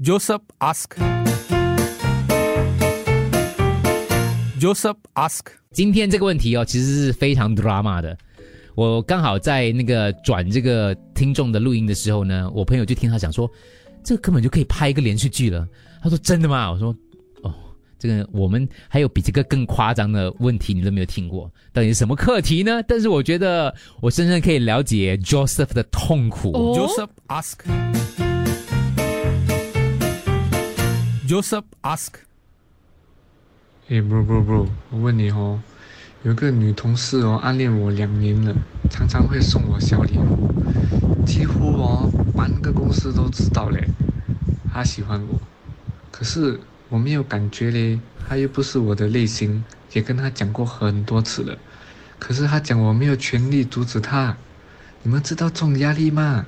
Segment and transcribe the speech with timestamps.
[0.00, 0.94] Joseph ask.
[4.60, 5.46] Joseph ask.
[5.72, 8.16] 今天这个问题哦，其实是非常 drama 的。
[8.76, 13.50] 我刚好在那个转这个听众的录音的时候呢，我朋友就听他讲说，
[14.04, 15.66] 这个根本就可以拍一个连续剧了。
[16.00, 16.70] 他说真的吗？
[16.70, 16.94] 我说
[17.42, 17.52] 哦，
[17.98, 22.80] 这个我们还有比这个更夸张的问题你都没有听过，到底是什么课题呢？
[22.86, 26.52] 但是我觉得我深深可以了解 Joseph 的痛苦。
[26.52, 28.17] 哦 Joseph ask.
[31.28, 32.14] Joseph ask.
[33.90, 35.60] 哎，bro bro bro，我问你哦，
[36.22, 38.56] 有个女同事哦，暗恋我两年了，
[38.88, 40.48] 常常会送我小礼物，
[41.26, 43.86] 几乎哦，半个公司都知道嘞，
[44.72, 45.38] 她喜欢我，
[46.10, 51.58] 可是我没有感觉嘞，她又不是我的类型，也跟她讲过很多次了，
[52.18, 54.34] 可是她讲我没有权利阻止她，
[55.02, 56.46] 你们知道这种压力吗？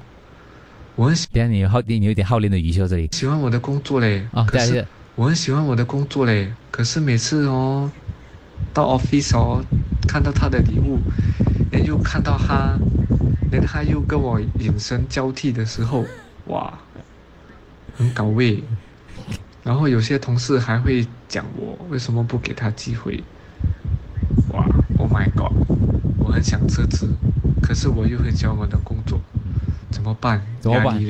[1.00, 7.90] 我很喜欢你有好你有点好练的语气在这里喜欢我的工作嘞，啊，可是对对，我很喜欢我的工作嘞，可是每次哦，
[8.74, 9.64] 到 office 哦，
[10.06, 10.98] 看到他的礼物，
[11.72, 12.76] 哎又看到他，
[13.50, 16.04] 连他又跟我眼神交替的时候，
[16.48, 16.78] 哇，
[17.96, 18.62] 很搞味。
[19.64, 23.24] 然后有些同事还会讲我为什么不给他机会，
[24.52, 24.66] 哇
[24.98, 25.50] ，Oh my god，
[26.18, 27.06] 我很想辞职，
[27.62, 29.18] 可是我又很喜欢我的工作，
[29.90, 30.40] 怎么办？
[30.60, 31.00] 怎么办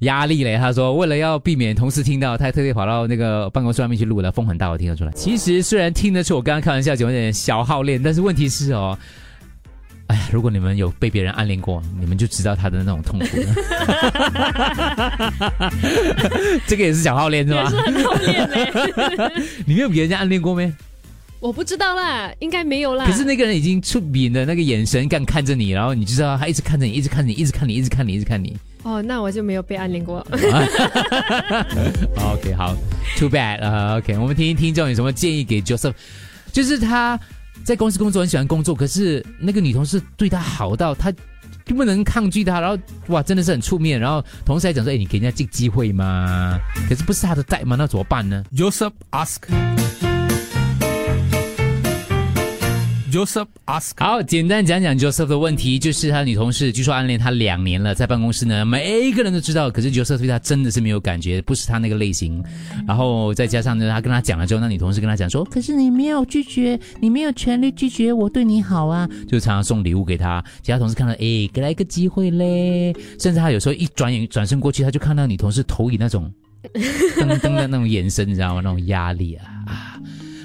[0.00, 0.56] 压力嘞。
[0.58, 5.12] 他说，为了要避免同事听到，他特地跑到那个办公室外面去录的，风很大，我听得出来。
[5.12, 8.98] 其实虽然听得出我刚刚开玩笑讲有点小好练，但是问题是哦。
[10.08, 13.46] 哎呀，如果你们有被别人暗恋过，你们就知道他的那种痛苦了。
[16.66, 17.76] 这个也是小号恋是吗也是？
[17.76, 18.70] 很好练嘞。
[19.64, 20.70] 你没有给人家暗恋过没？
[21.44, 23.04] 我不知道啦，应该没有啦。
[23.04, 28.56] 可是那个人已经出名的那个眼神干看着你，然后你就知道他一直看着你，一直看着你，一直看你，一直看你，一直看你。
[28.82, 30.26] 哦，那我就没有被暗恋过。
[32.16, 32.74] OK，好
[33.18, 35.92] ，Too bad 啊、OK，我们听听听众有什么建议给 Joseph，
[36.50, 37.20] 就是他
[37.62, 41.12] 在公司工作很喜欢工作，可是那个女同事对他好到他
[41.66, 46.58] 就不能抗拒他，然后哇，真的是很出面，然后同事还讲说，哎，你给人家这个机会吗？
[46.88, 47.76] 可是不是他的债吗？
[47.78, 49.42] 那怎么办呢？Joseph ask.
[53.14, 53.92] Joseph ask.
[54.00, 62.42] 好，简单讲讲 Joseph 的问题，就是他女同事据说暗恋他两年了，在办公室呢，每一个人都知道，可是 Joseph 对他真的是没有感觉，不是他那个类型。
[62.88, 70.42] 然后再加上呢，他跟他讲了之后，那女同事跟他讲说，可是你没有拒绝，你没有权利拒绝我对你好啊，就常常送礼物给他。
[70.60, 76.28] 其他同事看到， 哎，给他一个机会嘞，甚至他有时候一转眼转身过去，他就看到女同事投以那种
[76.74, 78.60] 噔噔的那种眼神，你知道吗？
[78.64, 79.53] 那种压力啊啊。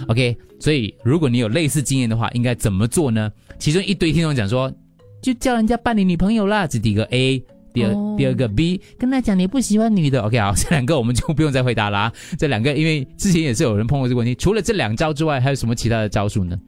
[0.10, 3.32] OK，所以如果你有类似经验的话，应该怎么做呢？
[3.60, 4.74] 其中一堆听众讲说，
[5.22, 7.44] 就叫人家扮你女朋友啦，这第一个 A。
[7.72, 12.12] 第二、哦第二个 B 跟他讲你不喜欢女的，OK 好， 这两个我们就不用再回答啦。
[12.36, 16.60] 这两个因为之前也是有人碰过这个问题，除了这两招之外，还有什么其他的招数呢？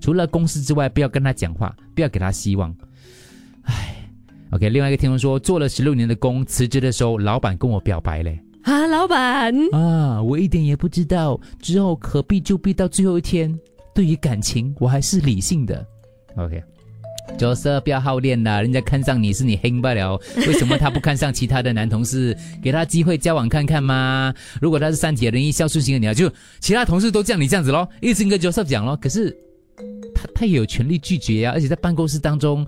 [0.00, 2.74] 除了公司之外，不要跟他讲话，不要给他希望。
[3.62, 3.94] 唉
[4.50, 8.40] ，OK，另外一个听众说，做了十六年的工，辞职的时候，老板跟我表白嘞。
[8.62, 13.58] 啊，老板，啊，我一点也不知道，之后可避就避到最后一天。
[13.94, 15.86] 对于感情，我还是理性的。
[16.36, 16.62] OK。
[17.38, 22.36] 角色不要好练啦，人家看上你是你黑不了，为什么他不看上其他的男同事？
[22.60, 24.34] 给他机会交往看看嘛。
[24.60, 28.96] 如果他是善解人意、孝顺型的，你要就其他同事都像你这样子咯，一直跟 Joseph 讲咯。
[28.96, 29.30] 可是
[30.14, 32.66] 他他也有权利拒绝呀、而且在办公室当中，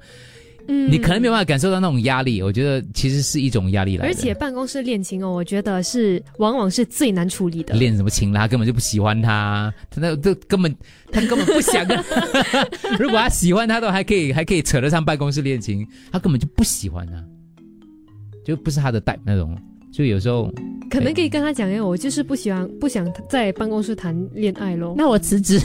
[0.68, 2.42] 嗯你可能没有办法感受到那种压力。
[2.42, 4.08] 我觉得其实是一种压力来的。
[4.10, 7.74] 而且办公室恋情哦，我觉得是往往是最难处理的。
[7.74, 8.42] 恋什么情啦？
[8.42, 10.74] 他根本就不喜欢他，他那都根本
[11.10, 11.96] 他根本不想跟。
[12.98, 17.12] 如果他喜欢他，都还可以还可以扯得上办公室恋情，他根本就不喜欢他，
[18.44, 19.58] 就不是他的代那种。
[19.92, 20.50] 就有时候，
[20.90, 24.94] 可能可以跟他讲，哎，我就是不喜欢，不想在办公室谈恋爱咯。
[24.96, 25.60] 那我辞职，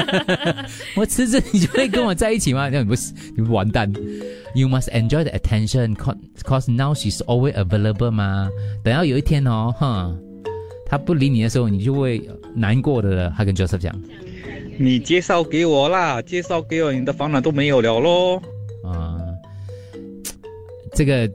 [0.94, 2.68] 我辞职，你就会跟我在一起吗？
[2.68, 3.90] 那你不是你不完蛋。
[4.54, 8.50] You must enjoy the attention, cause cause now she's always available 嘛。
[8.84, 10.14] 等到有一天哦，哼，
[10.86, 12.22] 他不理你的时候，你就会
[12.54, 13.34] 难过的了。
[13.34, 13.98] 他跟 Joseph 讲。
[14.78, 18.42] 你介绍给我啦，介绍给我，你的烦恼都没有了咯。
[18.84, 19.16] 啊、
[20.94, 21.30] 这个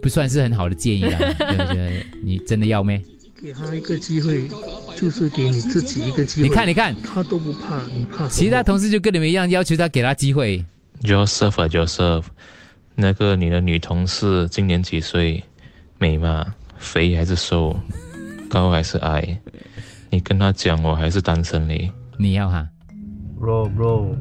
[0.00, 1.18] 不算是很好的建议啦。
[1.40, 1.90] 我觉得
[2.22, 3.00] 你真的要咩？
[3.40, 4.48] 给他一个机会，
[4.96, 6.48] 就是给你自己一个机会。
[6.48, 8.28] 你看，你看，他都不怕，你怕？
[8.28, 10.64] 其他同事就跟你们一样，要求他给他机会。
[11.02, 12.24] Joseph 啊，Joseph，
[12.94, 15.42] 那个你的女同事今年几岁？
[15.98, 16.54] 美吗？
[16.78, 17.76] 肥还是瘦？
[18.48, 19.38] 高还是矮？
[20.10, 21.90] 你跟他讲，我还是单身嘞。
[22.18, 22.68] 你要哈
[23.40, 24.14] ？bro bro，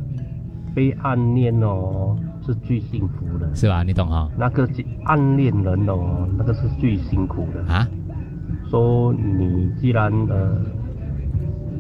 [0.73, 3.83] 被暗恋哦是最幸福的，是吧？
[3.83, 4.29] 你懂哈？
[4.38, 4.68] 那个
[5.06, 7.88] 暗恋人哦，那个是最辛苦的啊？
[8.69, 10.57] 说你既然呃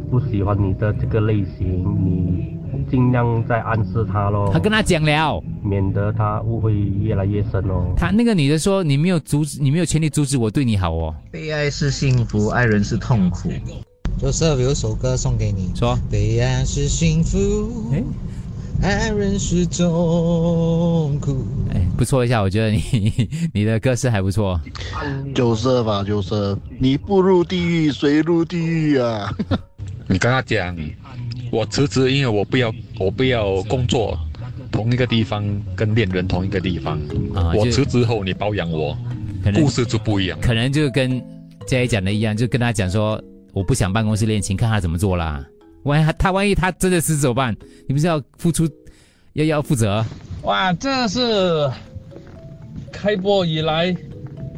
[0.09, 2.57] 不喜欢你的这个类型，你
[2.89, 7.93] 尽量再暗示他咯，他跟他讲了，免得他误会越来越深哦。
[7.95, 11.15] 他那个女的说你没有阻止，你没有权利阻止我对你好哦。
[11.31, 13.49] 被爱是幸福，爱人是痛苦。
[14.17, 17.37] 就是有首歌送给你，说被爱是幸福，
[18.81, 21.45] 爱人是痛苦。
[21.73, 24.59] 哎，不错一下，我觉得你 你的歌声还不错。
[25.35, 29.31] 就是吧，就是你不入地狱谁入地狱啊？
[30.07, 30.75] 你跟他讲，
[31.51, 34.17] 我辞职，因为我不要，我不要工作，
[34.71, 35.43] 同一个地方
[35.75, 36.99] 跟恋人同一个地方。
[37.35, 38.97] 啊我辞职后你包养我，
[39.55, 40.39] 故事就不一样。
[40.41, 41.23] 可能就跟
[41.67, 43.21] 佳怡讲的一样，就跟他讲说
[43.53, 45.45] 我不想办公室恋情，看他怎么做啦。
[45.83, 47.55] 万一他他万一他真的是怎么办？
[47.87, 48.69] 你不是要付出，
[49.33, 50.05] 要要负责？
[50.43, 51.69] 哇，这是
[52.91, 53.95] 开播以来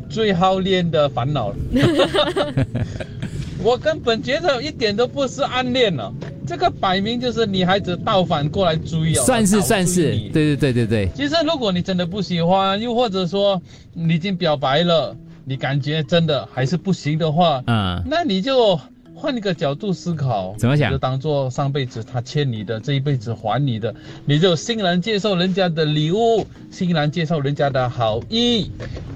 [0.10, 1.56] 最好练的烦恼了。
[3.64, 6.14] 我根本觉得一点都不是暗恋了，
[6.46, 9.24] 这个摆明就是女孩子倒反过来追哦。
[9.24, 11.10] 算是算是，对对对对对。
[11.16, 13.62] 其实如果你真的不喜欢，又或者说
[13.94, 15.16] 你已经表白了，
[15.46, 18.78] 你感觉真的还是不行的话，嗯，那你就
[19.24, 28.70] 换一个角度思考，怎么想就当做上辈子他欠你的，这一辈子还你的，你就欣然接受人家的礼物，欣然接受人家的好意。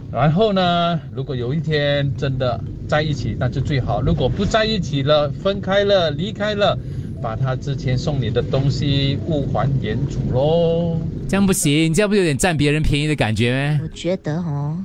[0.09, 2.57] 然后呢，如果有一天真的
[2.88, 6.80] 在一起，那就最好；如果不在一起了，分开了，离开了，
[7.21, 10.98] 把他之前送你的东西物还原主喽。
[11.27, 13.81] 这样不行，这样不有点占别人便宜的感觉吗？
[13.83, 14.77] 我觉得哦，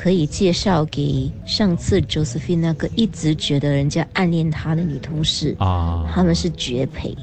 [0.00, 7.14] 可以介绍给上次 Josephine 那个一直觉得人家暗恋他的女同事啊他们是绝配。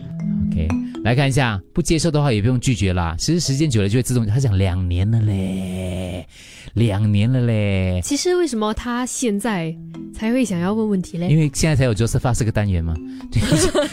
[0.57, 0.67] OK，
[1.03, 3.15] 来看一下，不接受的话也不用拒绝啦。
[3.19, 4.25] 其实时间久了就会自动。
[4.25, 6.27] 他讲两年了嘞，
[6.73, 9.75] 两年了嘞，其实为什么他现在
[10.13, 11.29] 才会想要问问题嘞？
[11.29, 12.95] 因为现在才有 Joseph 这个单元嘛，
[13.31, 13.39] 就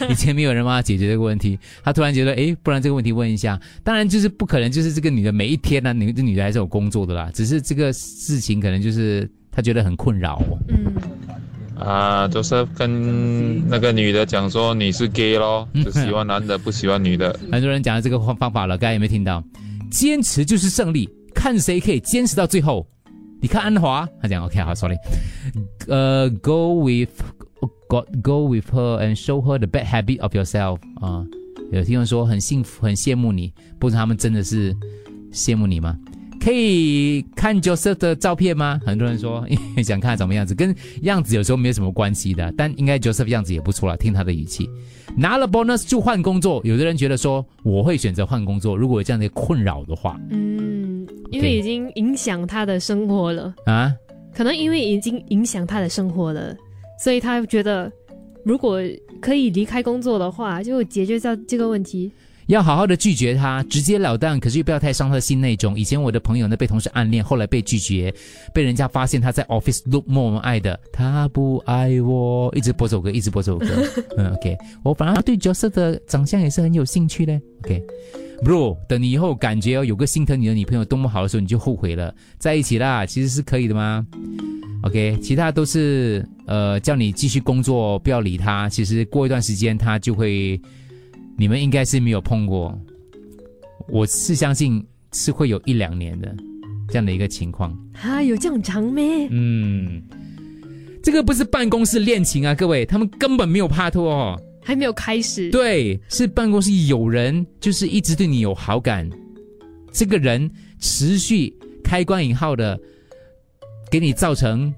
[0.09, 3.61] 以前没有人帮他解决这个问题，他突然觉得，哎，不然这个问题问一下。
[3.83, 10.59] 当然就是不可能，就是这个女的每一天呢、女这女的还是有工作的啦，只是这个事情可能就是他觉得很困扰、哦。
[11.79, 17.37] 啊，就是跟那个女的讲说你是 gay 咯，只喜欢男的不喜欢女的。
[17.51, 19.43] 很多人讲了这个方方法了，刚才有没有听到？
[19.91, 22.87] 坚持就是胜利，看谁可以坚持到最后。
[23.41, 24.97] 你看安华，他讲 OK 好，sorry，
[25.87, 27.11] 呃、g o with
[27.89, 31.23] go go with her and show her the bad habit of yourself 啊、
[31.71, 34.75] 有听众说很幸福，很羡慕你，不知道他们真的是
[35.31, 35.95] 羡慕你吗？
[36.41, 38.81] 可以看 Joseph 的照片吗？
[38.85, 44.69] 很多人说因为 想看他怎么样子，跟样子有时候没有什么关系的，但应该 Joseph 样子也不错了，听他的语气。
[45.17, 53.93] 拿了 bonus 就换工作，有的人觉得说我会选择换工作，如果有这样的困扰的话嗯，因为已经影响他的生活了，啊，
[54.35, 56.55] 可能因为已经影响他的生活了，
[56.99, 57.91] 所以他觉得
[58.45, 58.81] 如果
[59.21, 62.11] 可以离开工作的话，就解决掉这个问题。
[62.47, 65.79] 要好好的拒绝他，直截了当，可是又不要太伤他心那种。
[65.79, 68.15] 以前我的朋友呢被同事暗恋，后来被拒绝，
[68.53, 73.67] 被人家发现他在 office look more 爱的，他不爱我，一直播这首歌，一直播这首歌。
[74.19, 77.41] 嗯，OK，我反而对角色的长相也是很有兴趣嘞。
[77.63, 84.07] OK，bro，、等你以后感觉有个心疼你的女朋友多么好的时候，你就后悔了，在一起啦，其实是可以的吗
[84.83, 88.69] ？OK，其他都是呃叫你继续工作，不要理他。
[88.69, 90.61] 其实过一段时间他就会。
[91.37, 92.79] 你们应该是没有碰过，
[93.89, 96.35] 我是相信是会有一两年的
[96.89, 97.77] 这样的一个情况。
[98.01, 99.27] 啊，有这样长咩？
[99.31, 100.03] 嗯，
[101.03, 104.41] 这个不是办公室恋情啊，各位，他们根本没有拍拖哦。
[104.63, 105.51] 还没有开始。
[105.51, 109.11] 对，是办公室有人就是一直对你有好感，
[109.93, 112.81] 这个人持续开关引号的
[113.91, 114.73] 给你造成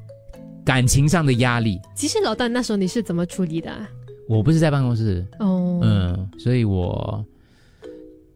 [0.64, 1.78] 感情上的压力。
[1.94, 3.88] 其实老大那时候你是怎么处理的、啊？
[4.28, 5.95] 我不是在办公室，哦，嗯，
[6.38, 7.24] 所以我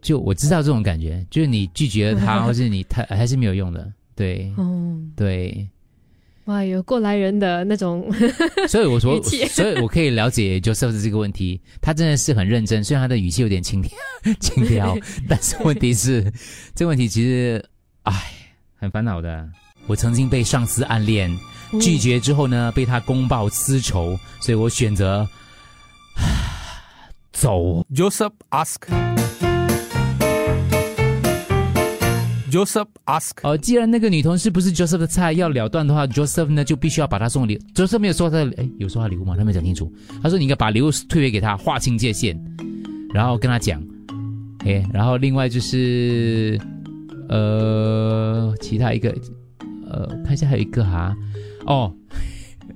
[0.00, 5.68] 就我知道这种感觉，就是你拒绝了他， 或是你他还是没有用的，对，哦，对，
[6.46, 8.10] 哇，有过来人的那种，
[8.68, 13.90] 所以我说 所以我可以了解 Joseph 这个问题，他真的是很认真，虽然他的语气有点轻佻
[14.40, 16.22] 轻佻，但是问题是，
[16.74, 17.64] 这个问题其实，
[18.02, 18.14] 唉，
[18.76, 19.48] 很烦恼的。
[19.86, 21.30] 我曾经被上司暗恋，
[21.80, 25.28] 拒绝之后呢，被他公报私仇，所以我选择
[27.40, 27.82] 走。
[27.94, 28.82] Joseph ask.
[32.50, 33.30] Joseph ask.
[33.42, 37.58] 呃，既然那个女同事不是 Joseph 的菜，要了断的话，Joseph 呢就必须要把她送礼。
[37.74, 39.36] Joseph 没有说他的，哎，有说他礼物吗？
[39.38, 39.90] 他没讲清楚。
[40.22, 42.38] 他说你应该把礼物退回给他，划清界限，
[43.14, 43.82] 然后跟他讲。
[44.66, 46.60] 哎，然后另外就是，
[47.30, 49.08] 呃，其他一个，
[49.90, 51.16] 呃，看一下还有一个哈，
[51.64, 51.90] 哦，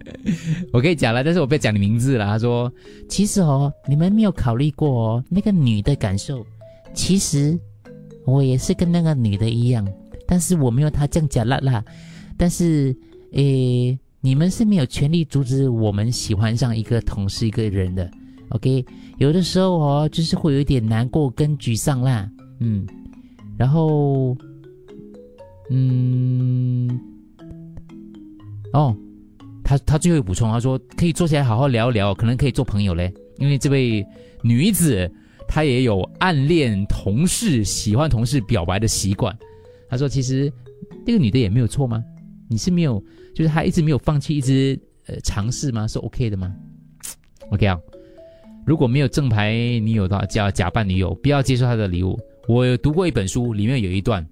[0.72, 2.26] 我可以讲了，但是我不要讲你名字了。
[2.26, 2.72] 他说，
[3.08, 6.44] 其实哦，你们没有考虑过哦，那个女的感受。
[6.92, 7.58] 其实
[8.24, 9.86] 我也是跟那个女的一样，
[10.26, 11.84] 但是我没有她这样假辣辣。
[12.36, 12.96] 但是，
[13.32, 18.10] 诶，你们是没有权利阻止我们喜欢上一个同事一个人的。
[18.50, 18.84] OK，
[19.18, 22.30] 有的时候哦，就是会有一点难过跟沮丧啦。
[22.60, 22.86] 嗯，
[23.56, 24.36] 然后，
[25.70, 26.88] 嗯，
[28.72, 28.96] 哦。
[29.64, 33.12] 他他最后补充，他说可以坐下来好好聊聊，可能可以做朋友嘞。
[33.38, 34.06] 因为这位
[34.42, 35.10] 女子
[35.48, 39.36] 她也有暗恋同事、喜欢同事表白的习惯。
[39.88, 40.52] 他说其实
[41.06, 42.04] 那个女的也没有错吗？
[42.48, 43.02] 你是没有，
[43.34, 45.88] 就是她一直没有放弃，一直呃尝试吗？
[45.88, 46.54] 是 OK 的吗
[47.50, 47.78] ？OK 啊，
[48.66, 52.18] 如果没有正牌女友的话，叫假扮女友，不要接受她的礼物。
[52.46, 54.24] 我有读过一本书，里面有一段，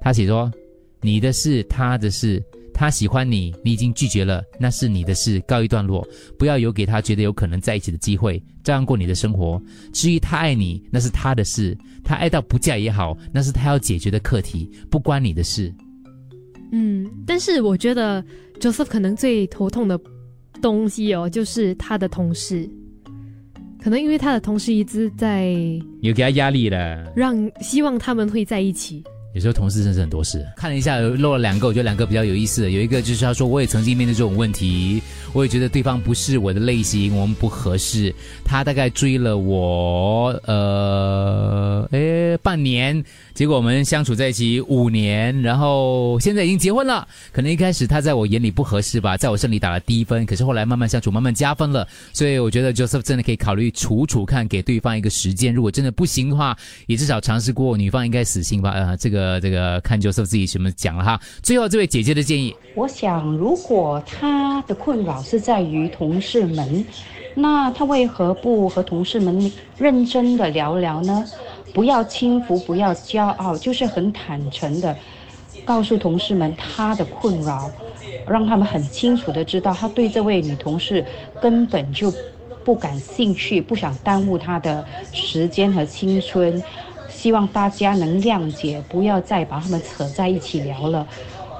[0.00, 0.52] 他写说
[1.00, 2.42] 你的事，他的事。
[2.74, 6.06] 他喜欢你，你已经拒绝了，那是你的事，告一段落，
[6.38, 9.60] 不要有给他觉得有可能在一起的机会，照样过你的生活。
[9.92, 15.72] 至于他爱你，那是他的事，他爱到不嫁也好，那是他要解决的课题，不关你的事。
[16.72, 18.24] 嗯，但是我觉得
[18.58, 20.00] Joseph 可能最头痛的
[20.60, 22.68] 东西哦，就是他的同事，
[23.82, 25.50] 可能因为他的同事一直在
[26.00, 29.04] 有给他压力了，让希望他们会在一起。
[29.34, 32.70] 有时候同事真是很多事，看了一下漏了两个，我觉得两个比较有意思的。
[32.70, 38.14] 有一个就是他说，我也曾经面对这种问题，我也觉得对方不是我的类型，我们不合适。
[38.44, 43.02] 他大概追了我，呃，诶，半年。
[43.32, 47.08] 结果我们相处在一起五年，然后现在已经结婚了。
[47.32, 50.26] 可能一开始他在我眼里不合适吧，在我心里打了低分。
[50.26, 51.88] 可是后来慢慢相处，慢慢加分了。
[52.12, 55.54] 所以我觉得 Joseph 真的可以考虑处处看，给对方一个时间。
[55.54, 56.54] 如果真的不行的话，
[56.86, 57.74] 也至少尝试过。
[57.74, 58.70] 女方应该死心吧？
[58.72, 61.20] 呃，这个呃这个看教授自己怎么讲了哈。
[61.42, 66.84] 最后这位姐姐的建议，我想如果她的困扰是在于同事们，
[67.34, 71.24] 那她为何不和同事们认真的聊聊呢？
[71.72, 74.94] 不要轻浮，不要骄傲，就是很坦诚的
[75.64, 77.70] 告诉同事们她的困扰，
[78.26, 81.04] 让他们很清楚的知道他对这位女同事
[81.40, 82.12] 根本就
[82.62, 86.62] 不感兴趣，不想耽误他的时间和青春。
[87.22, 91.06] 希望大家能谅解，不要再把他们扯在一起聊了。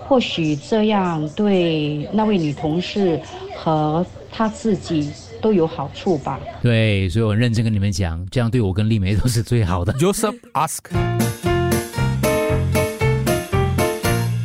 [0.09, 3.21] 或许这样对那位女同事
[3.57, 5.09] 和她自己。
[5.41, 6.39] 都有好处吧？
[6.63, 9.93] 对，所以我认真跟你们讲，这样对我跟丽梅都是最好的。
[9.95, 10.79] Joseph ask.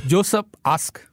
[0.10, 1.08] Joseph ask.